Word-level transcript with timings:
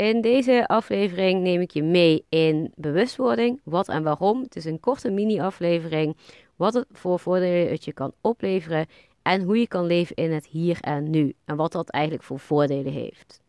In 0.00 0.20
deze 0.20 0.66
aflevering 0.66 1.42
neem 1.42 1.60
ik 1.60 1.70
je 1.70 1.82
mee 1.82 2.24
in 2.28 2.72
bewustwording, 2.74 3.60
wat 3.64 3.88
en 3.88 4.02
waarom. 4.02 4.42
Het 4.42 4.56
is 4.56 4.64
een 4.64 4.80
korte 4.80 5.10
mini-aflevering, 5.10 6.16
wat 6.56 6.74
het 6.74 6.86
voor 6.92 7.18
voordelen 7.18 7.70
het 7.70 7.84
je 7.84 7.92
kan 7.92 8.12
opleveren 8.20 8.86
en 9.22 9.42
hoe 9.42 9.58
je 9.58 9.68
kan 9.68 9.86
leven 9.86 10.16
in 10.16 10.32
het 10.32 10.46
hier 10.46 10.78
en 10.80 11.10
nu 11.10 11.34
en 11.44 11.56
wat 11.56 11.72
dat 11.72 11.90
eigenlijk 11.90 12.24
voor 12.24 12.38
voordelen 12.38 12.92
heeft. 12.92 13.40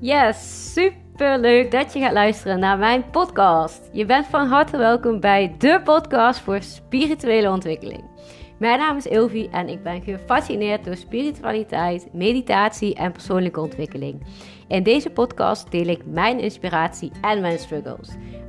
Yes, 0.00 0.72
super 0.72 1.38
leuk 1.38 1.70
dat 1.70 1.92
je 1.92 2.00
gaat 2.00 2.12
luisteren 2.12 2.58
naar 2.58 2.78
mijn 2.78 3.10
podcast. 3.10 3.88
Je 3.92 4.04
bent 4.04 4.26
van 4.26 4.46
harte 4.46 4.76
welkom 4.76 5.20
bij 5.20 5.54
de 5.58 5.80
podcast 5.84 6.40
voor 6.40 6.62
spirituele 6.62 7.50
ontwikkeling. 7.50 8.04
Mijn 8.58 8.78
naam 8.78 8.96
is 8.96 9.06
Ilvi 9.06 9.48
en 9.50 9.68
ik 9.68 9.82
ben 9.82 10.02
gefascineerd 10.02 10.84
door 10.84 10.96
spiritualiteit, 10.96 12.08
meditatie 12.12 12.94
en 12.94 13.12
persoonlijke 13.12 13.60
ontwikkeling. 13.60 14.22
In 14.68 14.82
deze 14.82 15.10
podcast 15.10 15.70
deel 15.70 15.86
ik 15.86 16.06
mijn 16.06 16.40
inspiratie 16.40 17.10
en 17.20 17.40
mijn 17.40 17.58
struggles. 17.58 18.08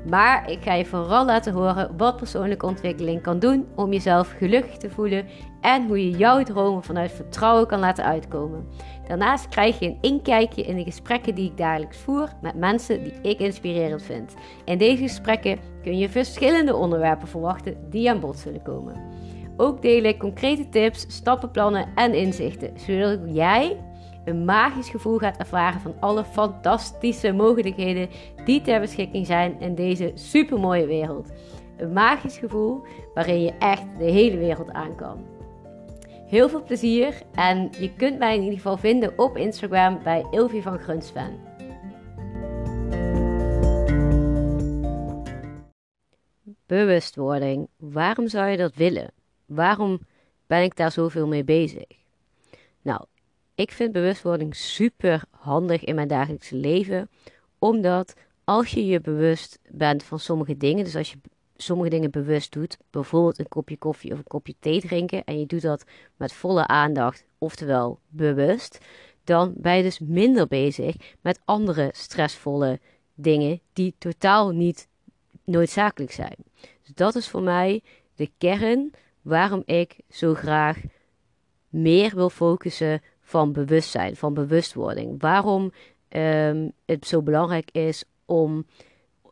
Maar 0.10 0.52
ik 0.52 0.62
ga 0.62 0.74
je 0.74 0.86
vooral 0.86 1.26
laten 1.26 1.54
horen 1.54 1.98
wat 1.98 2.18
persoonlijke 2.18 2.66
ontwikkeling 2.66 3.22
kan 3.22 3.40
doen 3.40 3.68
om 3.76 3.92
jezelf 3.92 4.36
gelukkig 4.38 4.78
te 4.78 4.90
voelen 4.90 5.26
en 5.62 5.88
hoe 5.88 6.10
je 6.10 6.18
jouw 6.18 6.44
dromen 6.44 6.84
vanuit 6.84 7.12
vertrouwen 7.12 7.68
kan 7.68 7.80
laten 7.80 8.04
uitkomen. 8.04 8.68
Daarnaast 9.08 9.48
krijg 9.50 9.80
je 9.80 9.86
een 9.86 9.98
inkijkje 10.02 10.64
in 10.64 10.76
de 10.76 10.84
gesprekken 10.84 11.36
die 11.36 11.50
ik 11.50 11.58
dagelijks 11.58 11.98
voer 11.98 12.30
met 12.42 12.56
mensen 12.56 13.04
die 13.04 13.14
ik 13.22 13.40
inspirerend 13.40 14.04
vind. 14.04 14.34
In 14.66 14.78
deze 14.78 15.02
gesprekken 15.02 15.60
kun 15.84 15.98
je 15.98 16.10
verschillende 16.10 16.76
onderwerpen 16.76 17.28
verwachten 17.28 17.78
die 17.90 18.10
aan 18.10 18.20
bod 18.20 18.38
zullen 18.38 18.62
komen. 18.62 18.96
Ook 19.58 19.82
deel 19.82 20.04
ik 20.04 20.20
concrete 20.20 20.70
tips, 20.70 21.06
stappenplannen 21.08 21.88
en 21.96 22.14
inzichten, 22.14 22.74
zodat 22.80 23.20
jij 23.26 23.78
een 24.26 24.46
magisch 24.46 24.90
gevoel 24.90 25.18
gaat 25.18 25.38
ervaren 25.38 25.82
van 25.82 25.96
alle 26.00 26.24
fantastische 26.24 27.32
mogelijkheden 27.32 28.10
die 28.46 28.62
ter 28.62 28.80
beschikking 28.80 29.26
zijn 29.26 29.60
in 29.60 29.76
deze 29.76 30.12
supermooie 30.14 30.86
wereld. 30.86 31.32
Een 31.78 31.94
magisch 31.94 32.38
gevoel 32.38 32.84
waarin 33.14 33.42
je 33.42 33.54
echt 33.60 33.86
de 33.98 34.12
hele 34.12 34.38
wereld 34.38 34.72
aan 34.72 34.96
kan. 34.96 35.26
Heel 36.28 36.50
veel 36.50 36.64
plezier 36.64 37.22
en 37.34 37.70
je 37.80 37.94
kunt 37.94 38.18
mij 38.20 38.36
in 38.36 38.42
ieder 38.42 38.58
geval 38.58 38.78
vinden 38.78 39.14
op 39.18 39.38
Instagram 39.38 40.00
bij 40.04 40.26
Ilvi 40.32 40.62
van 40.62 40.80
Grunsven. 40.80 41.40
Bewustwording. 46.66 47.68
Waarom 47.78 48.28
zou 48.28 48.50
je 48.50 48.58
dat 48.58 48.76
willen? 48.76 49.17
Waarom 49.48 50.00
ben 50.48 50.64
ik 50.64 50.76
daar 50.76 50.92
zoveel 50.92 51.28
mee 51.28 51.44
bezig? 51.44 51.86
Nou, 52.82 53.06
ik 53.56 53.72
vind 53.72 53.92
bewustwording 53.92 54.56
super 54.56 55.24
handig 55.30 55.84
in 55.84 55.96
mijn 55.96 56.08
dagelijkse 56.08 56.56
leven, 56.56 57.10
omdat 57.60 58.14
als 58.44 58.72
je 58.72 58.86
je 58.86 59.02
bewust 59.02 59.60
bent 59.70 60.04
van 60.04 60.20
sommige 60.20 60.58
dingen, 60.58 60.84
dus 60.84 60.96
als 60.96 61.12
je 61.12 61.18
sommige 61.56 61.90
dingen 61.90 62.12
bewust 62.12 62.52
doet, 62.52 62.78
bijvoorbeeld 62.90 63.40
een 63.40 63.48
kopje 63.48 63.78
koffie 63.78 64.12
of 64.12 64.18
een 64.18 64.24
kopje 64.28 64.56
thee 64.60 64.82
drinken, 64.82 65.24
en 65.24 65.40
je 65.40 65.46
doet 65.46 65.62
dat 65.62 65.86
met 66.18 66.34
volle 66.34 66.68
aandacht, 66.68 67.26
oftewel 67.38 68.00
bewust, 68.08 68.78
dan 69.24 69.54
ben 69.56 69.76
je 69.76 69.84
dus 69.84 70.00
minder 70.00 70.48
bezig 70.48 70.96
met 71.22 71.40
andere 71.46 71.90
stressvolle 71.94 72.80
dingen 73.14 73.60
die 73.74 73.94
totaal 73.98 74.52
niet 74.52 74.88
noodzakelijk 75.44 76.12
zijn. 76.12 76.36
Dus 76.60 76.92
dat 76.94 77.16
is 77.16 77.28
voor 77.28 77.44
mij 77.44 77.82
de 78.16 78.30
kern 78.38 78.92
waarom 79.28 79.62
ik 79.66 79.96
zo 80.10 80.34
graag 80.34 80.82
meer 81.70 82.16
wil 82.16 82.30
focussen 82.30 83.02
van 83.22 83.52
bewustzijn, 83.52 84.16
van 84.16 84.34
bewustwording. 84.34 85.22
Waarom 85.22 85.72
um, 86.10 86.72
het 86.86 87.08
zo 87.08 87.22
belangrijk 87.22 87.72
is 87.72 88.04
om 88.26 88.66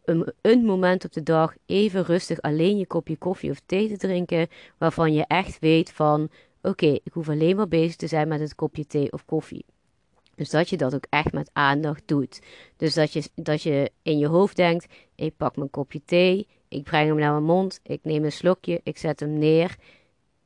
een, 0.05 0.33
een, 0.41 0.65
moment 0.65 1.05
op 1.05 1.13
de 1.13 1.23
dag 1.23 1.55
even 1.65 2.03
rustig 2.03 2.41
alleen 2.41 2.77
je 2.77 2.87
kopje 2.87 3.17
koffie 3.17 3.51
of 3.51 3.61
thee 3.65 3.87
te 3.87 3.97
drinken, 3.97 4.47
waarvan 4.77 5.13
je 5.13 5.25
echt 5.27 5.59
weet 5.59 5.91
van 5.91 6.29
oké, 6.61 6.85
ik 7.03 7.13
hoef 7.13 7.29
alleen 7.29 7.55
maar 7.55 7.67
bezig 7.67 7.95
te 7.95 8.07
zijn 8.07 8.27
met 8.27 8.39
het 8.39 8.55
kopje 8.55 8.87
thee 8.87 9.11
of 9.11 9.25
koffie. 9.25 9.65
Dus 10.35 10.49
dat 10.49 10.69
je 10.69 10.77
dat 10.77 10.95
ook 10.95 11.05
echt 11.09 11.31
met 11.31 11.49
aandacht 11.53 12.03
doet. 12.05 12.41
Dus 12.77 12.93
dat 12.93 13.13
je, 13.13 13.23
dat 13.35 13.61
je 13.61 13.91
in 14.01 14.17
je 14.17 14.27
hoofd 14.27 14.55
denkt: 14.55 14.93
ik 15.15 15.37
pak 15.37 15.55
mijn 15.55 15.69
kopje 15.69 16.01
thee, 16.05 16.47
ik 16.67 16.83
breng 16.83 17.07
hem 17.07 17.17
naar 17.17 17.31
mijn 17.31 17.43
mond, 17.43 17.79
ik 17.83 17.99
neem 18.03 18.23
een 18.23 18.31
slokje, 18.31 18.81
ik 18.83 18.97
zet 18.97 19.19
hem 19.19 19.37
neer. 19.37 19.75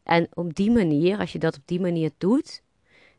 En 0.04 0.28
op 0.34 0.56
die 0.56 0.72
manier, 0.72 1.20
als 1.20 1.32
je 1.32 1.40
dat 1.40 1.56
op 1.56 1.62
die 1.66 1.80
manier 1.80 2.12
doet, 2.18 2.62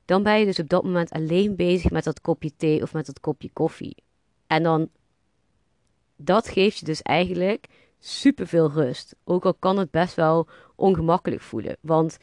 dan 0.05 0.23
ben 0.23 0.39
je 0.39 0.45
dus 0.45 0.59
op 0.59 0.69
dat 0.69 0.85
moment 0.85 1.11
alleen 1.11 1.57
bezig 1.57 1.91
met 1.91 2.05
dat 2.05 2.21
kopje 2.21 2.51
thee 2.57 2.83
of 2.83 2.93
met 2.93 3.07
dat 3.07 3.21
kopje 3.21 3.51
koffie. 3.53 3.97
En 4.47 4.63
dan, 4.63 4.89
dat 6.17 6.49
geeft 6.49 6.79
je 6.79 6.85
dus 6.85 7.03
eigenlijk 7.03 7.67
superveel 7.99 8.71
rust. 8.71 9.17
Ook 9.25 9.45
al 9.45 9.55
kan 9.55 9.79
het 9.79 9.91
best 9.91 10.15
wel 10.15 10.49
ongemakkelijk 10.75 11.43
voelen. 11.43 11.77
Want 11.81 12.19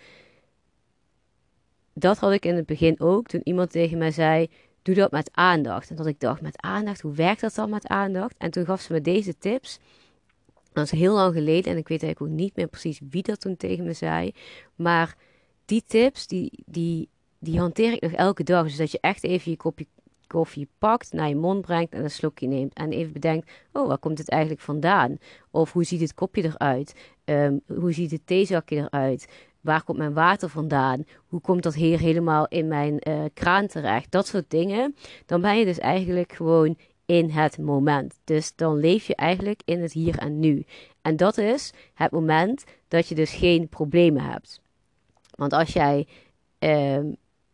dat 1.93 2.17
had 2.17 2.31
ik 2.31 2.45
in 2.45 2.55
het 2.55 2.66
begin 2.66 2.99
ook, 2.99 3.27
toen 3.27 3.41
iemand 3.43 3.71
tegen 3.71 3.97
mij 3.97 4.11
zei, 4.11 4.49
doe 4.81 4.95
dat 4.95 5.11
met 5.11 5.29
aandacht. 5.33 5.89
En 5.89 5.95
dat 5.95 6.05
ik 6.05 6.19
dacht, 6.19 6.41
met 6.41 6.61
aandacht, 6.61 7.01
hoe 7.01 7.13
werkt 7.13 7.41
dat 7.41 7.55
dan 7.55 7.69
met 7.69 7.87
aandacht? 7.87 8.35
En 8.37 8.51
toen 8.51 8.66
gaf 8.66 8.81
ze 8.81 8.93
me 8.93 9.01
deze 9.01 9.37
tips. 9.37 9.79
Dat 10.83 10.93
is 10.93 10.99
heel 10.99 11.13
lang 11.13 11.33
geleden 11.33 11.71
en 11.71 11.77
ik 11.77 11.88
weet 11.88 12.03
eigenlijk 12.03 12.31
ook 12.31 12.39
niet 12.39 12.55
meer 12.55 12.67
precies 12.67 12.99
wie 13.09 13.21
dat 13.21 13.41
toen 13.41 13.57
tegen 13.57 13.85
me 13.85 13.93
zei. 13.93 14.31
Maar 14.75 15.15
die 15.65 15.83
tips, 15.88 16.27
die, 16.27 16.63
die, 16.65 17.09
die 17.39 17.59
hanteer 17.59 17.93
ik 17.93 18.01
nog 18.01 18.11
elke 18.11 18.43
dag. 18.43 18.63
Dus 18.63 18.75
dat 18.75 18.91
je 18.91 18.97
echt 19.01 19.23
even 19.23 19.51
je 19.51 19.57
kopje 19.57 19.85
koffie 20.27 20.67
pakt, 20.77 21.13
naar 21.13 21.29
je 21.29 21.35
mond 21.35 21.61
brengt 21.61 21.93
en 21.93 22.03
een 22.03 22.11
slokje 22.11 22.47
neemt. 22.47 22.73
En 22.73 22.91
even 22.91 23.13
bedenkt, 23.13 23.51
oh, 23.71 23.87
waar 23.87 23.97
komt 23.97 24.17
het 24.17 24.29
eigenlijk 24.29 24.61
vandaan? 24.61 25.17
Of 25.51 25.73
hoe 25.73 25.83
ziet 25.83 26.01
het 26.01 26.13
kopje 26.13 26.43
eruit? 26.43 26.95
Um, 27.25 27.61
hoe 27.79 27.91
ziet 27.91 28.11
het 28.11 28.27
theezakje 28.27 28.75
eruit? 28.77 29.27
Waar 29.61 29.83
komt 29.83 29.97
mijn 29.97 30.13
water 30.13 30.49
vandaan? 30.49 31.05
Hoe 31.27 31.41
komt 31.41 31.63
dat 31.63 31.75
hier 31.75 31.99
helemaal 31.99 32.47
in 32.47 32.67
mijn 32.67 33.01
uh, 33.09 33.23
kraan 33.33 33.67
terecht? 33.67 34.11
Dat 34.11 34.27
soort 34.27 34.49
dingen. 34.49 34.95
Dan 35.25 35.41
ben 35.41 35.59
je 35.59 35.66
dus 35.66 35.79
eigenlijk 35.79 36.33
gewoon 36.33 36.77
in 37.07 37.29
het 37.29 37.57
moment. 37.57 38.19
Dus 38.23 38.56
dan 38.56 38.78
leef 38.78 39.07
je 39.07 39.16
eigenlijk 39.16 39.62
in 39.66 39.81
het 39.81 39.91
hier 39.91 40.18
en 40.18 40.40
nu. 40.40 40.66
En 41.01 41.16
dat 41.16 41.38
is 41.38 41.73
het 41.94 42.12
moment 42.12 42.63
dat 42.88 43.07
je 43.07 43.16
dus 43.16 43.34
geen 43.34 43.68
problemen 43.68 44.22
hebt. 44.22 44.62
Want 45.35 45.53
als 45.53 45.73
jij 45.73 46.07
uh, 46.59 46.97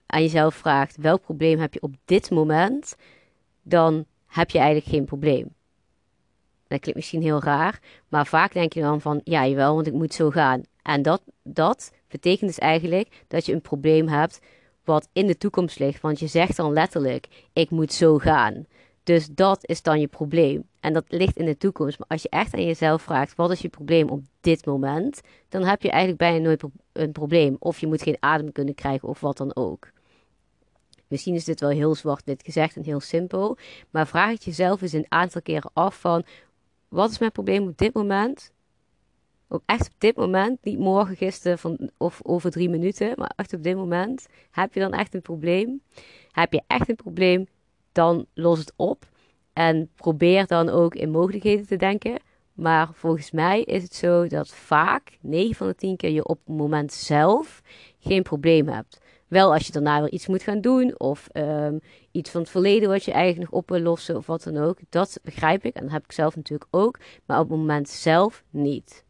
aan 0.05 0.21
jezelf 0.21 0.55
vraagt 0.55 0.97
welk 0.97 1.21
probleem 1.21 1.59
heb 1.59 1.73
je 1.73 1.81
op 1.81 1.95
dit 2.05 2.31
moment, 2.31 2.95
dan 3.61 4.05
heb 4.27 4.49
je 4.49 4.57
eigenlijk 4.57 4.87
geen 4.87 5.05
probleem. 5.05 5.53
Dat 6.67 6.79
klinkt 6.79 6.95
misschien 6.95 7.21
heel 7.21 7.41
raar, 7.41 7.79
maar 8.07 8.27
vaak 8.27 8.53
denk 8.53 8.73
je 8.73 8.81
dan 8.81 9.01
van 9.01 9.21
ja, 9.23 9.47
jawel, 9.47 9.75
want 9.75 9.87
ik 9.87 9.93
moet 9.93 10.13
zo 10.13 10.29
gaan. 10.29 10.61
En 10.81 11.01
dat, 11.01 11.21
dat 11.43 11.91
betekent 12.07 12.49
dus 12.49 12.59
eigenlijk 12.59 13.23
dat 13.27 13.45
je 13.45 13.53
een 13.53 13.61
probleem 13.61 14.07
hebt 14.07 14.39
wat 14.83 15.09
in 15.13 15.27
de 15.27 15.37
toekomst 15.37 15.79
ligt. 15.79 16.01
Want 16.01 16.19
je 16.19 16.27
zegt 16.27 16.57
dan 16.57 16.73
letterlijk: 16.73 17.27
ik 17.53 17.69
moet 17.69 17.93
zo 17.93 18.17
gaan. 18.17 18.65
Dus 19.03 19.27
dat 19.27 19.67
is 19.67 19.81
dan 19.81 19.99
je 19.99 20.07
probleem. 20.07 20.67
En 20.79 20.93
dat 20.93 21.05
ligt 21.07 21.37
in 21.37 21.45
de 21.45 21.57
toekomst. 21.57 21.99
Maar 21.99 22.07
als 22.07 22.21
je 22.21 22.29
echt 22.29 22.53
aan 22.53 22.65
jezelf 22.65 23.01
vraagt: 23.01 23.35
wat 23.35 23.51
is 23.51 23.59
je 23.59 23.69
probleem 23.69 24.09
op 24.09 24.21
dit 24.41 24.65
moment? 24.65 25.21
Dan 25.49 25.63
heb 25.63 25.81
je 25.81 25.89
eigenlijk 25.89 26.21
bijna 26.21 26.45
nooit 26.45 26.63
een 26.91 27.11
probleem. 27.11 27.55
Of 27.59 27.79
je 27.79 27.87
moet 27.87 28.01
geen 28.01 28.17
adem 28.19 28.51
kunnen 28.51 28.75
krijgen 28.75 29.07
of 29.07 29.19
wat 29.19 29.37
dan 29.37 29.55
ook. 29.55 29.91
Misschien 31.07 31.35
is 31.35 31.45
dit 31.45 31.59
wel 31.59 31.69
heel 31.69 31.95
zwart-wit 31.95 32.43
gezegd 32.43 32.75
en 32.75 32.83
heel 32.83 32.99
simpel. 32.99 33.57
Maar 33.89 34.07
vraag 34.07 34.31
het 34.31 34.43
jezelf 34.43 34.81
eens 34.81 34.93
een 34.93 35.05
aantal 35.09 35.41
keren 35.41 35.71
af 35.73 35.99
van... 35.99 36.25
Wat 36.87 37.11
is 37.11 37.19
mijn 37.19 37.31
probleem 37.31 37.67
op 37.67 37.77
dit 37.77 37.93
moment? 37.93 38.51
Ook 39.47 39.61
echt 39.65 39.87
op 39.87 39.93
dit 39.97 40.15
moment, 40.15 40.63
niet 40.63 40.79
morgen, 40.79 41.15
gisteren 41.15 41.91
of 41.97 42.19
over 42.23 42.51
drie 42.51 42.69
minuten, 42.69 43.13
maar 43.15 43.31
echt 43.35 43.53
op 43.53 43.63
dit 43.63 43.75
moment. 43.75 44.27
Heb 44.51 44.73
je 44.73 44.79
dan 44.79 44.93
echt 44.93 45.13
een 45.13 45.21
probleem? 45.21 45.81
Heb 46.31 46.53
je 46.53 46.61
echt 46.67 46.89
een 46.89 46.95
probleem? 46.95 47.47
Dan 47.93 48.25
los 48.33 48.59
het 48.59 48.73
op. 48.75 49.05
En 49.53 49.89
probeer 49.95 50.47
dan 50.47 50.69
ook 50.69 50.95
in 50.95 51.11
mogelijkheden 51.11 51.67
te 51.67 51.75
denken. 51.75 52.19
Maar 52.53 52.89
volgens 52.93 53.31
mij 53.31 53.61
is 53.61 53.83
het 53.83 53.93
zo 53.93 54.27
dat 54.27 54.49
vaak, 54.49 55.17
9 55.21 55.55
van 55.55 55.67
de 55.67 55.75
10 55.75 55.95
keer, 55.95 56.11
je 56.11 56.27
op 56.27 56.39
het 56.45 56.55
moment 56.55 56.93
zelf 56.93 57.61
geen 57.99 58.23
probleem 58.23 58.67
hebt. 58.67 59.01
Wel 59.27 59.53
als 59.53 59.65
je 59.65 59.71
daarna 59.71 59.99
weer 59.99 60.11
iets 60.11 60.27
moet 60.27 60.43
gaan 60.43 60.61
doen, 60.61 60.99
of 60.99 61.29
um, 61.33 61.79
iets 62.11 62.29
van 62.29 62.41
het 62.41 62.49
verleden 62.49 62.89
wat 62.89 63.03
je 63.03 63.11
eigenlijk 63.11 63.51
nog 63.51 63.59
op 63.59 63.69
wil 63.69 63.79
lossen, 63.79 64.17
of 64.17 64.25
wat 64.25 64.43
dan 64.43 64.57
ook. 64.57 64.77
Dat 64.89 65.19
begrijp 65.23 65.65
ik 65.65 65.75
en 65.75 65.83
dat 65.83 65.91
heb 65.91 66.03
ik 66.03 66.11
zelf 66.11 66.35
natuurlijk 66.35 66.75
ook, 66.75 66.99
maar 67.25 67.39
op 67.39 67.49
het 67.49 67.57
moment 67.57 67.89
zelf 67.89 68.43
niet. 68.49 69.05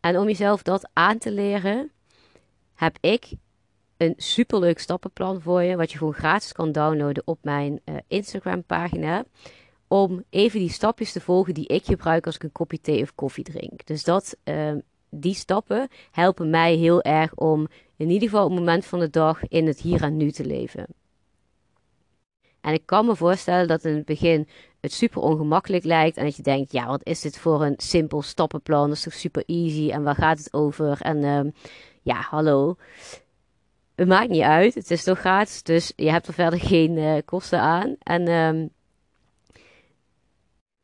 En 0.00 0.18
om 0.18 0.26
jezelf 0.26 0.62
dat 0.62 0.88
aan 0.92 1.18
te 1.18 1.32
leren, 1.32 1.90
heb 2.74 2.96
ik 3.00 3.32
een 4.00 4.14
superleuk 4.16 4.78
stappenplan 4.78 5.40
voor 5.40 5.62
je, 5.62 5.76
wat 5.76 5.92
je 5.92 5.98
gewoon 5.98 6.12
gratis 6.14 6.52
kan 6.52 6.72
downloaden 6.72 7.22
op 7.26 7.38
mijn 7.42 7.80
uh, 7.84 7.94
Instagram 8.08 8.64
pagina. 8.64 9.24
Om 9.88 10.24
even 10.30 10.58
die 10.58 10.70
stapjes 10.70 11.12
te 11.12 11.20
volgen 11.20 11.54
die 11.54 11.66
ik 11.66 11.84
gebruik 11.84 12.26
als 12.26 12.34
ik 12.34 12.42
een 12.42 12.52
kopje 12.52 12.80
thee 12.80 13.02
of 13.02 13.14
koffie 13.14 13.44
drink. 13.44 13.86
Dus 13.86 14.04
dat, 14.04 14.36
uh, 14.44 14.72
die 15.10 15.34
stappen 15.34 15.88
helpen 16.10 16.50
mij 16.50 16.74
heel 16.74 17.02
erg 17.02 17.34
om 17.34 17.66
in 17.96 18.10
ieder 18.10 18.28
geval 18.28 18.44
op 18.44 18.50
het 18.50 18.58
moment 18.58 18.86
van 18.86 18.98
de 18.98 19.10
dag 19.10 19.48
in 19.48 19.66
het 19.66 19.80
hier 19.80 20.02
en 20.02 20.16
nu 20.16 20.30
te 20.30 20.44
leven. 20.44 20.86
En 22.60 22.72
ik 22.72 22.82
kan 22.84 23.06
me 23.06 23.16
voorstellen 23.16 23.68
dat 23.68 23.84
in 23.84 23.94
het 23.94 24.04
begin 24.04 24.48
het 24.80 24.92
super 24.92 25.22
ongemakkelijk 25.22 25.84
lijkt. 25.84 26.16
En 26.16 26.24
dat 26.24 26.36
je 26.36 26.42
denkt, 26.42 26.72
ja, 26.72 26.86
wat 26.86 27.04
is 27.04 27.20
dit 27.20 27.38
voor 27.38 27.62
een 27.64 27.74
simpel 27.76 28.22
stappenplan? 28.22 28.88
Dat 28.88 28.96
is 28.96 29.02
toch 29.02 29.12
super 29.12 29.42
easy? 29.46 29.90
En 29.90 30.02
waar 30.02 30.14
gaat 30.14 30.38
het 30.38 30.52
over? 30.52 31.00
En 31.00 31.16
uh, 31.16 31.52
ja, 32.02 32.20
hallo. 32.20 32.76
Het 34.00 34.08
maakt 34.08 34.28
niet 34.28 34.42
uit. 34.42 34.74
Het 34.74 34.90
is 34.90 35.04
toch 35.04 35.18
gratis. 35.18 35.62
Dus 35.62 35.92
je 35.96 36.10
hebt 36.10 36.26
er 36.26 36.32
verder 36.32 36.60
geen 36.60 36.96
uh, 36.96 37.14
kosten 37.24 37.60
aan. 37.60 37.96
En 38.02 38.28
um, 38.28 38.70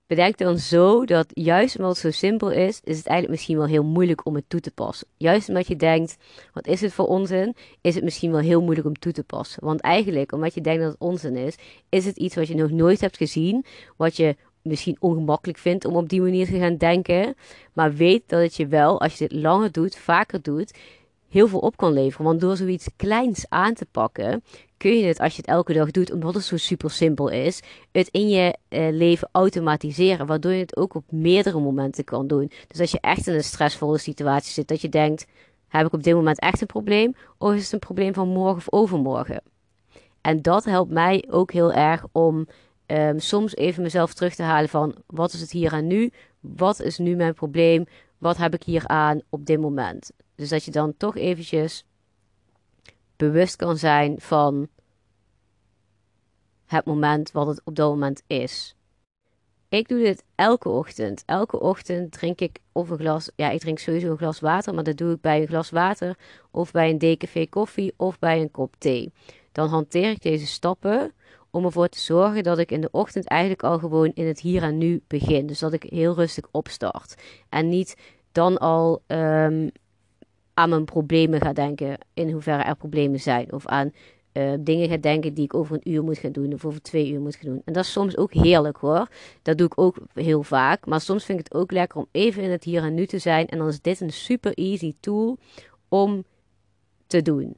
bedenk 0.06 0.38
dan 0.38 0.58
zo 0.58 1.04
dat 1.04 1.26
juist 1.34 1.76
omdat 1.76 1.92
het 1.92 2.00
zo 2.00 2.10
simpel 2.10 2.50
is, 2.50 2.80
is 2.84 2.96
het 2.96 3.06
eigenlijk 3.06 3.28
misschien 3.28 3.56
wel 3.56 3.66
heel 3.66 3.84
moeilijk 3.84 4.26
om 4.26 4.34
het 4.34 4.44
toe 4.48 4.60
te 4.60 4.70
passen. 4.70 5.06
Juist 5.16 5.48
omdat 5.48 5.66
je 5.66 5.76
denkt, 5.76 6.16
wat 6.52 6.66
is 6.66 6.80
het 6.80 6.92
voor 6.92 7.06
onzin, 7.06 7.54
is 7.80 7.94
het 7.94 8.04
misschien 8.04 8.30
wel 8.30 8.40
heel 8.40 8.62
moeilijk 8.62 8.86
om 8.86 8.98
toe 8.98 9.12
te 9.12 9.24
passen. 9.24 9.64
Want 9.64 9.80
eigenlijk, 9.80 10.32
omdat 10.32 10.54
je 10.54 10.60
denkt 10.60 10.82
dat 10.82 10.92
het 10.92 11.00
onzin 11.00 11.36
is, 11.36 11.56
is 11.88 12.04
het 12.04 12.16
iets 12.16 12.34
wat 12.34 12.48
je 12.48 12.54
nog 12.54 12.70
nooit 12.70 13.00
hebt 13.00 13.16
gezien, 13.16 13.64
wat 13.96 14.16
je 14.16 14.36
misschien 14.62 14.96
ongemakkelijk 15.00 15.58
vindt 15.58 15.84
om 15.84 15.96
op 15.96 16.08
die 16.08 16.20
manier 16.20 16.46
te 16.46 16.58
gaan 16.58 16.76
denken. 16.76 17.34
Maar 17.72 17.94
weet 17.94 18.22
dat 18.26 18.40
het 18.40 18.56
je 18.56 18.66
wel, 18.66 19.00
als 19.00 19.18
je 19.18 19.28
dit 19.28 19.38
langer 19.38 19.72
doet, 19.72 19.96
vaker 19.96 20.42
doet, 20.42 20.72
heel 21.28 21.48
veel 21.48 21.58
op 21.58 21.76
kan 21.76 21.92
leveren. 21.92 22.26
Want 22.26 22.40
door 22.40 22.56
zoiets 22.56 22.88
kleins 22.96 23.46
aan 23.48 23.74
te 23.74 23.86
pakken, 23.90 24.44
kun 24.76 24.98
je 24.98 25.06
het 25.06 25.20
als 25.20 25.34
je 25.36 25.40
het 25.40 25.50
elke 25.50 25.72
dag 25.72 25.90
doet, 25.90 26.12
omdat 26.12 26.34
het 26.34 26.44
zo 26.44 26.56
super 26.56 26.90
simpel 26.90 27.28
is, 27.28 27.62
het 27.92 28.08
in 28.08 28.28
je 28.28 28.56
uh, 28.68 28.88
leven 28.90 29.28
automatiseren. 29.32 30.26
Waardoor 30.26 30.52
je 30.52 30.60
het 30.60 30.76
ook 30.76 30.94
op 30.94 31.04
meerdere 31.10 31.60
momenten 31.60 32.04
kan 32.04 32.26
doen. 32.26 32.50
Dus 32.68 32.80
als 32.80 32.90
je 32.90 33.00
echt 33.00 33.26
in 33.26 33.34
een 33.34 33.44
stressvolle 33.44 33.98
situatie 33.98 34.52
zit, 34.52 34.68
dat 34.68 34.80
je 34.80 34.88
denkt: 34.88 35.26
heb 35.68 35.86
ik 35.86 35.92
op 35.92 36.02
dit 36.02 36.14
moment 36.14 36.38
echt 36.38 36.60
een 36.60 36.66
probleem? 36.66 37.14
Of 37.38 37.54
is 37.54 37.62
het 37.62 37.72
een 37.72 37.78
probleem 37.78 38.14
van 38.14 38.28
morgen 38.28 38.56
of 38.56 38.72
overmorgen? 38.72 39.42
En 40.20 40.42
dat 40.42 40.64
helpt 40.64 40.90
mij 40.90 41.24
ook 41.30 41.52
heel 41.52 41.72
erg 41.72 42.04
om 42.12 42.46
um, 42.86 43.18
soms 43.18 43.56
even 43.56 43.82
mezelf 43.82 44.14
terug 44.14 44.34
te 44.34 44.42
halen 44.42 44.68
van 44.68 44.94
wat 45.06 45.32
is 45.32 45.40
het 45.40 45.50
hier 45.50 45.72
en 45.72 45.86
nu? 45.86 46.10
Wat 46.40 46.80
is 46.80 46.98
nu 46.98 47.16
mijn 47.16 47.34
probleem? 47.34 47.84
Wat 48.18 48.36
heb 48.36 48.54
ik 48.54 48.62
hier 48.62 48.86
aan 48.86 49.20
op 49.28 49.46
dit 49.46 49.60
moment? 49.60 50.10
Dus 50.36 50.48
dat 50.48 50.64
je 50.64 50.70
dan 50.70 50.96
toch 50.96 51.16
eventjes 51.16 51.84
bewust 53.16 53.56
kan 53.56 53.76
zijn 53.76 54.20
van 54.20 54.68
het 56.66 56.84
moment 56.84 57.32
wat 57.32 57.46
het 57.46 57.60
op 57.64 57.76
dat 57.76 57.90
moment 57.90 58.22
is. 58.26 58.76
Ik 59.68 59.88
doe 59.88 59.98
dit 59.98 60.24
elke 60.34 60.68
ochtend. 60.68 61.22
Elke 61.26 61.60
ochtend 61.60 62.12
drink 62.12 62.40
ik 62.40 62.58
of 62.72 62.90
een 62.90 62.98
glas, 62.98 63.30
ja, 63.36 63.50
ik 63.50 63.60
drink 63.60 63.78
sowieso 63.78 64.10
een 64.10 64.16
glas 64.16 64.40
water, 64.40 64.74
maar 64.74 64.84
dat 64.84 64.96
doe 64.96 65.12
ik 65.12 65.20
bij 65.20 65.40
een 65.40 65.46
glas 65.46 65.70
water 65.70 66.18
of 66.50 66.70
bij 66.70 66.90
een 66.90 66.98
decafé 66.98 67.46
koffie 67.46 67.94
of 67.96 68.18
bij 68.18 68.40
een 68.40 68.50
kop 68.50 68.74
thee. 68.78 69.12
Dan 69.52 69.68
hanteer 69.68 70.10
ik 70.10 70.22
deze 70.22 70.46
stappen 70.46 71.12
om 71.50 71.64
ervoor 71.64 71.88
te 71.88 71.98
zorgen 71.98 72.42
dat 72.42 72.58
ik 72.58 72.70
in 72.70 72.80
de 72.80 72.90
ochtend 72.90 73.26
eigenlijk 73.26 73.62
al 73.62 73.78
gewoon 73.78 74.10
in 74.14 74.26
het 74.26 74.40
hier 74.40 74.62
en 74.62 74.78
nu 74.78 75.02
begin. 75.06 75.46
Dus 75.46 75.58
dat 75.58 75.72
ik 75.72 75.82
heel 75.82 76.14
rustig 76.14 76.44
opstart 76.50 77.14
en 77.48 77.68
niet 77.68 77.96
dan 78.32 78.58
al 78.58 79.02
um, 79.06 79.70
aan 80.56 80.68
mijn 80.68 80.84
problemen 80.84 81.40
ga 81.40 81.52
denken, 81.52 81.98
in 82.14 82.30
hoeverre 82.30 82.62
er 82.62 82.76
problemen 82.76 83.20
zijn. 83.20 83.52
Of 83.52 83.66
aan 83.66 83.92
uh, 84.32 84.52
dingen 84.60 84.88
ga 84.88 84.96
denken 84.96 85.34
die 85.34 85.44
ik 85.44 85.54
over 85.54 85.74
een 85.74 85.92
uur 85.92 86.02
moet 86.02 86.18
gaan 86.18 86.32
doen 86.32 86.52
of 86.52 86.64
over 86.64 86.82
twee 86.82 87.10
uur 87.12 87.20
moet 87.20 87.36
gaan 87.36 87.50
doen. 87.50 87.62
En 87.64 87.72
dat 87.72 87.84
is 87.84 87.92
soms 87.92 88.16
ook 88.16 88.32
heerlijk 88.32 88.76
hoor. 88.76 89.08
Dat 89.42 89.58
doe 89.58 89.66
ik 89.66 89.78
ook 89.78 89.96
heel 90.14 90.42
vaak. 90.42 90.86
Maar 90.86 91.00
soms 91.00 91.24
vind 91.24 91.38
ik 91.38 91.44
het 91.44 91.54
ook 91.54 91.72
lekker 91.72 91.98
om 91.98 92.06
even 92.10 92.42
in 92.42 92.50
het 92.50 92.64
hier 92.64 92.82
en 92.82 92.94
nu 92.94 93.06
te 93.06 93.18
zijn. 93.18 93.46
En 93.46 93.58
dan 93.58 93.68
is 93.68 93.80
dit 93.80 94.00
een 94.00 94.12
super 94.12 94.52
easy 94.54 94.94
tool 95.00 95.38
om 95.88 96.24
te 97.06 97.22
doen. 97.22 97.56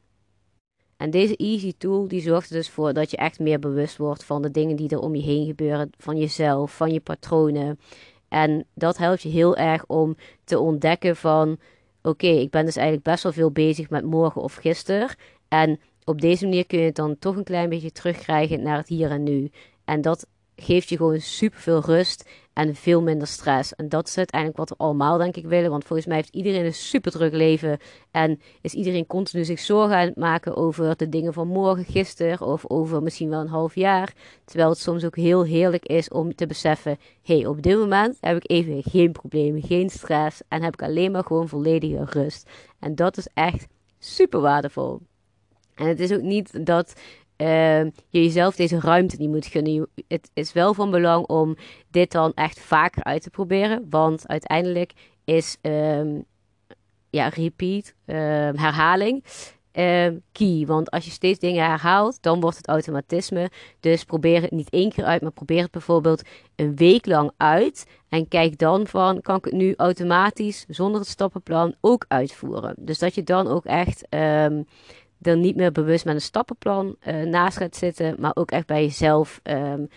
En 0.96 1.10
deze 1.10 1.36
easy 1.36 1.72
tool 1.78 2.08
die 2.08 2.20
zorgt 2.20 2.50
er 2.50 2.56
dus 2.56 2.70
voor 2.70 2.92
dat 2.92 3.10
je 3.10 3.16
echt 3.16 3.38
meer 3.38 3.58
bewust 3.58 3.96
wordt 3.96 4.24
van 4.24 4.42
de 4.42 4.50
dingen 4.50 4.76
die 4.76 4.88
er 4.88 5.00
om 5.00 5.14
je 5.14 5.22
heen 5.22 5.46
gebeuren, 5.46 5.90
van 5.98 6.18
jezelf, 6.18 6.76
van 6.76 6.92
je 6.92 7.00
patronen. 7.00 7.78
En 8.28 8.64
dat 8.74 8.96
helpt 8.96 9.22
je 9.22 9.28
heel 9.28 9.56
erg 9.56 9.84
om 9.86 10.16
te 10.44 10.58
ontdekken 10.58 11.16
van 11.16 11.58
oké, 12.08 12.26
ik 12.26 12.50
ben 12.50 12.64
dus 12.64 12.76
eigenlijk 12.76 13.06
best 13.06 13.22
wel 13.22 13.32
veel 13.32 13.50
bezig 13.50 13.90
met 13.90 14.04
morgen 14.04 14.42
of 14.42 14.54
gisteren. 14.54 15.08
En 15.48 15.80
op 16.04 16.20
deze 16.20 16.44
manier 16.44 16.66
kun 16.66 16.78
je 16.78 16.84
het 16.84 16.96
dan 16.96 17.18
toch 17.18 17.36
een 17.36 17.44
klein 17.44 17.68
beetje 17.68 17.92
terugkrijgen 17.92 18.62
naar 18.62 18.76
het 18.76 18.88
hier 18.88 19.10
en 19.10 19.22
nu. 19.22 19.50
En 19.84 20.00
dat 20.00 20.26
geeft 20.60 20.88
je 20.88 20.96
gewoon 20.96 21.20
super 21.20 21.60
veel 21.60 21.80
rust 21.80 22.28
en 22.52 22.74
veel 22.74 23.02
minder 23.02 23.26
stress. 23.26 23.74
En 23.74 23.88
dat 23.88 24.08
is 24.08 24.16
uiteindelijk 24.16 24.58
wat 24.58 24.68
we 24.68 24.84
allemaal, 24.84 25.18
denk 25.18 25.36
ik, 25.36 25.46
willen. 25.46 25.70
Want 25.70 25.84
volgens 25.84 26.08
mij 26.08 26.16
heeft 26.16 26.34
iedereen 26.34 26.64
een 26.64 26.74
super 26.74 27.12
druk 27.12 27.32
leven. 27.32 27.78
En 28.10 28.40
is 28.60 28.72
iedereen 28.74 29.06
continu 29.06 29.44
zich 29.44 29.60
zorgen 29.60 29.96
aan 29.96 30.06
het 30.06 30.16
maken 30.16 30.56
over 30.56 30.96
de 30.96 31.08
dingen 31.08 31.32
van 31.32 31.48
morgen, 31.48 31.84
gisteren 31.84 32.46
of 32.46 32.66
over 32.66 33.02
misschien 33.02 33.28
wel 33.28 33.40
een 33.40 33.48
half 33.48 33.74
jaar. 33.74 34.14
Terwijl 34.44 34.70
het 34.70 34.78
soms 34.78 35.04
ook 35.04 35.16
heel 35.16 35.44
heerlijk 35.44 35.86
is 35.86 36.08
om 36.08 36.34
te 36.34 36.46
beseffen: 36.46 36.98
hé, 37.22 37.36
hey, 37.36 37.46
op 37.46 37.62
dit 37.62 37.78
moment 37.78 38.16
heb 38.20 38.36
ik 38.36 38.50
even 38.50 38.82
geen 38.82 39.12
problemen, 39.12 39.62
geen 39.62 39.90
stress. 39.90 40.40
En 40.48 40.62
heb 40.62 40.72
ik 40.72 40.82
alleen 40.82 41.12
maar 41.12 41.24
gewoon 41.24 41.48
volledige 41.48 42.04
rust. 42.04 42.50
En 42.78 42.94
dat 42.94 43.16
is 43.16 43.28
echt 43.34 43.66
super 43.98 44.40
waardevol. 44.40 45.00
En 45.74 45.86
het 45.86 46.00
is 46.00 46.12
ook 46.12 46.22
niet 46.22 46.66
dat 46.66 46.94
uh, 47.38 47.82
je 47.84 48.22
jezelf 48.22 48.56
deze 48.56 48.80
ruimte 48.80 49.16
niet 49.16 49.30
moet 49.30 49.46
gunnen. 49.46 49.88
Het 50.08 50.30
is 50.34 50.52
wel 50.52 50.74
van 50.74 50.90
belang 50.90 51.26
om 51.26 51.56
dit 51.90 52.12
dan 52.12 52.32
echt 52.34 52.60
vaker 52.60 53.04
uit 53.04 53.22
te 53.22 53.30
proberen. 53.30 53.86
Want 53.90 54.28
uiteindelijk 54.28 54.92
is 55.24 55.56
um, 55.62 56.24
ja, 57.10 57.28
repeat, 57.28 57.94
uh, 58.06 58.16
herhaling, 58.54 59.24
key. 60.32 60.64
Want 60.66 60.90
als 60.90 61.04
je 61.04 61.10
steeds 61.10 61.38
dingen 61.38 61.64
herhaalt, 61.64 62.22
dan 62.22 62.40
wordt 62.40 62.56
het 62.56 62.68
automatisme. 62.68 63.50
Dus 63.80 64.04
probeer 64.04 64.42
het 64.42 64.50
niet 64.50 64.70
één 64.70 64.92
keer 64.92 65.04
uit, 65.04 65.22
maar 65.22 65.30
probeer 65.30 65.62
het 65.62 65.70
bijvoorbeeld 65.70 66.22
een 66.56 66.76
week 66.76 67.06
lang 67.06 67.30
uit. 67.36 67.86
En 68.08 68.28
kijk 68.28 68.58
dan 68.58 68.86
van, 68.86 69.20
kan 69.20 69.36
ik 69.36 69.44
het 69.44 69.54
nu 69.54 69.74
automatisch, 69.76 70.64
zonder 70.68 71.00
het 71.00 71.08
stappenplan, 71.08 71.74
ook 71.80 72.04
uitvoeren. 72.08 72.74
Dus 72.78 72.98
dat 72.98 73.14
je 73.14 73.22
dan 73.22 73.46
ook 73.46 73.64
echt 73.64 74.06
er 75.20 75.36
niet 75.36 75.56
meer 75.56 75.72
bewust 75.72 76.04
met 76.04 76.14
een 76.14 76.20
stappenplan 76.20 76.96
uh, 77.06 77.22
naast 77.22 77.56
gaat 77.56 77.76
zitten, 77.76 78.16
maar 78.18 78.32
ook 78.34 78.50
echt 78.50 78.66
bij 78.66 78.82
jezelf 78.82 79.40
um, 79.42 79.88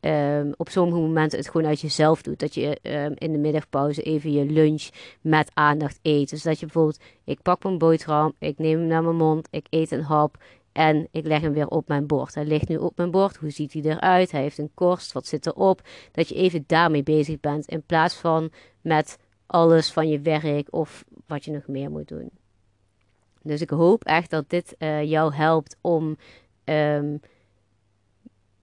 um, 0.00 0.52
op 0.56 0.68
sommige 0.68 1.00
momenten 1.00 1.38
het 1.38 1.50
gewoon 1.50 1.66
uit 1.66 1.80
jezelf 1.80 2.22
doet. 2.22 2.38
Dat 2.38 2.54
je 2.54 2.78
um, 2.82 3.12
in 3.14 3.32
de 3.32 3.38
middagpauze 3.38 4.02
even 4.02 4.32
je 4.32 4.44
lunch 4.44 4.88
met 5.20 5.50
aandacht 5.54 5.98
eet. 6.02 6.30
Dus 6.30 6.42
dat 6.42 6.60
je 6.60 6.66
bijvoorbeeld, 6.66 7.00
ik 7.24 7.42
pak 7.42 7.62
mijn 7.62 7.78
boterham, 7.78 8.34
ik 8.38 8.58
neem 8.58 8.78
hem 8.78 8.86
naar 8.86 9.02
mijn 9.02 9.16
mond, 9.16 9.48
ik 9.50 9.66
eet 9.70 9.90
een 9.90 10.02
hap 10.02 10.36
en 10.72 11.08
ik 11.10 11.26
leg 11.26 11.40
hem 11.40 11.52
weer 11.52 11.68
op 11.68 11.88
mijn 11.88 12.06
bord. 12.06 12.34
Hij 12.34 12.44
ligt 12.44 12.68
nu 12.68 12.76
op 12.76 12.96
mijn 12.96 13.10
bord, 13.10 13.36
hoe 13.36 13.50
ziet 13.50 13.72
hij 13.72 13.82
eruit? 13.82 14.30
Hij 14.30 14.42
heeft 14.42 14.58
een 14.58 14.70
korst, 14.74 15.12
wat 15.12 15.26
zit 15.26 15.46
erop? 15.46 15.80
Dat 16.12 16.28
je 16.28 16.34
even 16.34 16.64
daarmee 16.66 17.02
bezig 17.02 17.40
bent 17.40 17.66
in 17.66 17.82
plaats 17.82 18.14
van 18.14 18.50
met 18.80 19.18
alles 19.46 19.92
van 19.92 20.08
je 20.08 20.20
werk 20.20 20.66
of 20.70 21.04
wat 21.26 21.44
je 21.44 21.50
nog 21.50 21.66
meer 21.66 21.90
moet 21.90 22.08
doen. 22.08 22.30
Dus 23.42 23.60
ik 23.60 23.70
hoop 23.70 24.04
echt 24.04 24.30
dat 24.30 24.50
dit 24.50 24.74
uh, 24.78 25.02
jou 25.02 25.34
helpt 25.34 25.76
om, 25.80 26.16
um, 26.64 27.20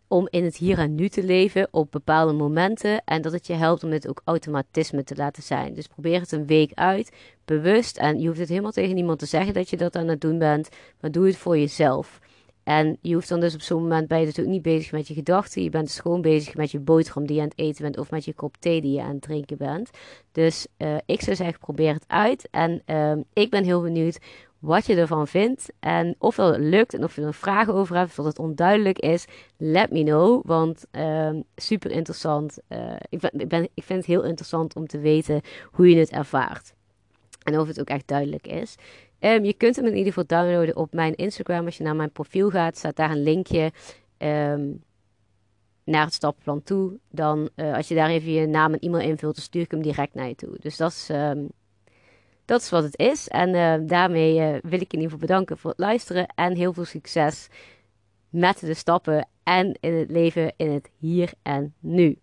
om 0.07 0.27
in 0.29 0.43
het 0.43 0.57
hier 0.57 0.79
en 0.79 0.95
nu 0.95 1.09
te 1.09 1.23
leven 1.23 1.67
op 1.71 1.91
bepaalde 1.91 2.33
momenten. 2.33 3.01
En 3.05 3.21
dat 3.21 3.31
het 3.31 3.47
je 3.47 3.53
helpt 3.53 3.83
om 3.83 3.89
dit 3.89 4.07
ook 4.07 4.21
automatisme 4.23 5.03
te 5.03 5.15
laten 5.15 5.43
zijn. 5.43 5.73
Dus 5.73 5.87
probeer 5.87 6.19
het 6.19 6.31
een 6.31 6.45
week 6.45 6.71
uit, 6.73 7.15
bewust. 7.45 7.97
En 7.97 8.19
je 8.19 8.27
hoeft 8.27 8.39
het 8.39 8.49
helemaal 8.49 8.71
tegen 8.71 8.95
niemand 8.95 9.19
te 9.19 9.25
zeggen 9.25 9.53
dat 9.53 9.69
je 9.69 9.77
dat 9.77 9.95
aan 9.95 10.07
het 10.07 10.21
doen 10.21 10.37
bent. 10.37 10.69
Maar 11.01 11.11
doe 11.11 11.25
het 11.25 11.37
voor 11.37 11.57
jezelf. 11.57 12.19
En 12.67 12.97
je 13.01 13.13
hoeft 13.13 13.29
dan 13.29 13.39
dus 13.39 13.53
op 13.53 13.61
zo'n 13.61 13.81
moment 13.81 14.07
bij 14.07 14.19
je 14.19 14.25
dus 14.25 14.39
ook 14.39 14.45
niet 14.45 14.61
bezig 14.61 14.91
met 14.91 15.07
je 15.07 15.13
gedachten. 15.13 15.63
Je 15.63 15.69
bent 15.69 15.85
dus 15.85 15.99
gewoon 15.99 16.21
bezig 16.21 16.55
met 16.55 16.71
je 16.71 16.79
boterham 16.79 17.25
die 17.27 17.35
je 17.35 17.41
aan 17.41 17.47
het 17.47 17.59
eten 17.59 17.81
bent. 17.83 17.97
Of 17.97 18.11
met 18.11 18.25
je 18.25 18.33
kop 18.33 18.57
thee 18.59 18.81
die 18.81 18.91
je 18.91 19.01
aan 19.01 19.13
het 19.13 19.21
drinken 19.21 19.57
bent. 19.57 19.89
Dus 20.31 20.67
uh, 20.77 20.95
ik 21.05 21.21
zou 21.21 21.35
zeggen, 21.35 21.59
probeer 21.59 21.93
het 21.93 22.03
uit. 22.07 22.47
En 22.51 22.81
uh, 22.85 23.13
ik 23.33 23.49
ben 23.49 23.63
heel 23.63 23.81
benieuwd 23.81 24.17
wat 24.59 24.85
je 24.85 24.95
ervan 24.95 25.27
vindt. 25.27 25.71
En 25.79 26.15
of 26.17 26.35
dat 26.35 26.57
lukt 26.57 26.93
en 26.93 27.03
of 27.03 27.15
je 27.15 27.21
er 27.21 27.33
vragen 27.33 27.73
over 27.73 27.95
hebt, 27.95 28.09
of 28.09 28.15
dat 28.15 28.25
het 28.25 28.39
onduidelijk 28.39 28.99
is, 28.99 29.25
let 29.57 29.91
me 29.91 30.03
know. 30.03 30.45
Want 30.45 30.85
uh, 30.91 31.29
super 31.55 31.91
interessant. 31.91 32.57
Uh, 32.69 32.93
ik, 33.09 33.47
ben, 33.47 33.69
ik, 33.73 33.83
vind 33.83 33.99
het 33.99 34.05
heel 34.05 34.23
interessant 34.23 34.75
om 34.75 34.87
te 34.87 34.99
weten 34.99 35.41
hoe 35.71 35.89
je 35.89 35.97
het 35.97 36.11
ervaart. 36.11 36.73
En 37.43 37.59
of 37.59 37.67
het 37.67 37.79
ook 37.79 37.87
echt 37.87 38.07
duidelijk 38.07 38.47
is. 38.47 38.75
Um, 39.19 39.43
je 39.43 39.53
kunt 39.53 39.75
hem 39.75 39.85
in 39.85 39.95
ieder 39.95 40.13
geval 40.13 40.25
downloaden 40.25 40.75
op 40.75 40.93
mijn 40.93 41.15
Instagram. 41.15 41.65
Als 41.65 41.77
je 41.77 41.83
naar 41.83 41.95
mijn 41.95 42.11
profiel 42.11 42.49
gaat, 42.49 42.77
staat 42.77 42.95
daar 42.95 43.11
een 43.11 43.23
linkje 43.23 43.71
um, 44.17 44.83
naar 45.83 46.05
het 46.05 46.13
stappenplan 46.13 46.63
toe. 46.63 46.99
Dan, 47.11 47.49
uh, 47.55 47.75
als 47.75 47.87
je 47.87 47.95
daar 47.95 48.09
even 48.09 48.31
je 48.31 48.47
naam 48.47 48.73
en 48.73 48.79
e-mail 48.79 49.09
invult, 49.09 49.35
dan 49.35 49.43
stuur 49.43 49.61
ik 49.61 49.71
hem 49.71 49.81
direct 49.81 50.13
naar 50.13 50.27
je 50.27 50.35
toe. 50.35 50.57
Dus 50.59 50.77
dat 50.77 50.91
is 50.91 51.09
dat 52.47 52.61
is 52.61 52.69
wat 52.69 52.83
het 52.83 52.97
is. 52.97 53.27
En 53.27 53.53
uh, 53.53 53.87
daarmee 53.87 54.39
uh, 54.39 54.59
wil 54.61 54.81
ik 54.81 54.93
in 54.93 54.99
ieder 54.99 55.03
geval 55.03 55.17
bedanken 55.17 55.57
voor 55.57 55.69
het 55.69 55.79
luisteren. 55.79 56.27
En 56.35 56.55
heel 56.55 56.73
veel 56.73 56.85
succes 56.85 57.47
met 58.29 58.59
de 58.59 58.73
stappen 58.73 59.27
en 59.43 59.77
in 59.79 59.93
het 59.93 60.11
leven 60.11 60.53
in 60.57 60.71
het 60.71 60.89
hier 60.97 61.33
en 61.41 61.73
nu. 61.79 62.19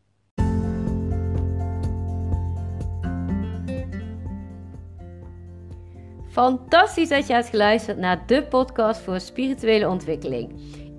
Fantastisch 6.28 7.08
dat 7.08 7.26
je 7.26 7.32
hebt 7.32 7.48
geluisterd 7.48 7.98
naar 7.98 8.26
de 8.26 8.42
podcast 8.42 9.00
voor 9.00 9.20
spirituele 9.20 9.88
ontwikkeling. 9.88 10.52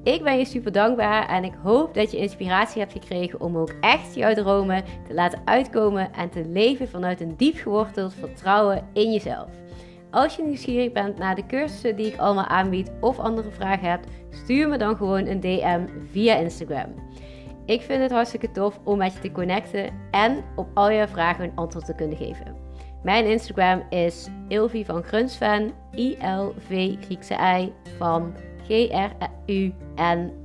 Ik 0.05 0.24
ben 0.24 0.38
je 0.38 0.45
super 0.45 0.71
dankbaar 0.71 1.29
en 1.29 1.43
ik 1.43 1.53
hoop 1.63 1.93
dat 1.93 2.12
je 2.12 2.17
inspiratie 2.17 2.81
hebt 2.81 2.93
gekregen 2.93 3.41
om 3.41 3.57
ook 3.57 3.74
echt 3.81 4.15
jouw 4.15 4.33
dromen 4.33 4.83
te 5.07 5.13
laten 5.13 5.41
uitkomen 5.45 6.13
en 6.13 6.29
te 6.29 6.45
leven 6.45 6.88
vanuit 6.88 7.21
een 7.21 7.35
diep 7.38 7.55
geworteld 7.55 8.13
vertrouwen 8.13 8.88
in 8.93 9.12
jezelf. 9.12 9.50
Als 10.12 10.35
je 10.35 10.43
nieuwsgierig 10.43 10.91
bent 10.91 11.17
naar 11.17 11.35
de 11.35 11.45
cursussen 11.45 11.95
die 11.95 12.05
ik 12.05 12.17
allemaal 12.17 12.45
aanbied 12.45 12.91
of 13.01 13.19
andere 13.19 13.51
vragen 13.51 13.89
hebt, 13.89 14.07
stuur 14.29 14.69
me 14.69 14.77
dan 14.77 14.95
gewoon 14.95 15.25
een 15.27 15.39
DM 15.39 15.88
via 16.12 16.35
Instagram. 16.35 16.93
Ik 17.65 17.81
vind 17.81 18.01
het 18.01 18.12
hartstikke 18.12 18.51
tof 18.51 18.79
om 18.83 18.97
met 18.97 19.13
je 19.13 19.19
te 19.19 19.31
connecten 19.31 19.89
en 20.12 20.43
op 20.55 20.67
al 20.74 20.89
je 20.89 21.07
vragen 21.07 21.43
een 21.43 21.55
antwoord 21.55 21.85
te 21.85 21.95
kunnen 21.95 22.17
geven. 22.17 22.55
Mijn 23.03 23.25
Instagram 23.25 23.83
is 23.89 24.27
Ilvi 24.47 24.85
van 24.85 25.03
Grunsven, 25.03 25.71
I-L-V 25.95 26.95
Griekse 27.00 27.33
I 27.59 27.74
van 27.97 28.33
G-R-U-N-S-V-E-N. 28.67 30.43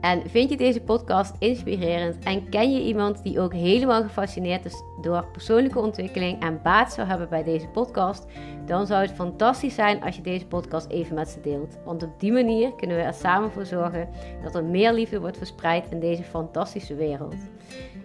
En 0.00 0.30
vind 0.30 0.50
je 0.50 0.56
deze 0.56 0.80
podcast 0.80 1.34
inspirerend 1.38 2.24
en 2.24 2.48
ken 2.48 2.72
je 2.72 2.82
iemand 2.82 3.22
die 3.22 3.40
ook 3.40 3.52
helemaal 3.52 4.02
gefascineerd 4.02 4.64
is 4.64 4.82
door 5.00 5.26
persoonlijke 5.32 5.78
ontwikkeling 5.78 6.42
en 6.42 6.60
baat 6.62 6.92
zou 6.92 7.08
hebben 7.08 7.28
bij 7.28 7.42
deze 7.42 7.68
podcast, 7.68 8.26
dan 8.66 8.86
zou 8.86 9.02
het 9.02 9.12
fantastisch 9.12 9.74
zijn 9.74 10.02
als 10.02 10.16
je 10.16 10.22
deze 10.22 10.46
podcast 10.46 10.90
even 10.90 11.14
met 11.14 11.28
ze 11.28 11.40
deelt. 11.40 11.78
Want 11.84 12.02
op 12.02 12.20
die 12.20 12.32
manier 12.32 12.74
kunnen 12.74 12.96
we 12.96 13.02
er 13.02 13.14
samen 13.14 13.50
voor 13.50 13.66
zorgen 13.66 14.08
dat 14.42 14.54
er 14.54 14.64
meer 14.64 14.92
liefde 14.92 15.20
wordt 15.20 15.36
verspreid 15.36 15.90
in 15.90 16.00
deze 16.00 16.22
fantastische 16.22 16.94
wereld. 16.94 17.34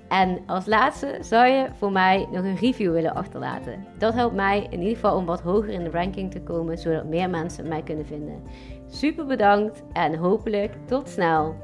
En 0.08 0.40
als 0.46 0.66
laatste 0.66 1.18
zou 1.20 1.48
je 1.48 1.68
voor 1.78 1.92
mij 1.92 2.28
nog 2.32 2.44
een 2.44 2.56
review 2.56 2.92
willen 2.92 3.16
achterlaten. 3.16 3.86
Dat 3.98 4.14
helpt 4.14 4.36
mij 4.36 4.68
in 4.70 4.80
ieder 4.80 4.96
geval 4.96 5.18
om 5.18 5.26
wat 5.26 5.42
hoger 5.42 5.74
in 5.74 5.84
de 5.84 5.90
ranking 5.90 6.32
te 6.32 6.42
komen, 6.42 6.78
zodat 6.78 7.06
meer 7.06 7.30
mensen 7.30 7.68
mij 7.68 7.82
kunnen 7.82 8.06
vinden. 8.06 8.44
Super 8.88 9.26
bedankt 9.26 9.84
en 9.94 10.16
hopelijk 10.16 10.78
tot 10.86 11.10
snel. 11.10 11.56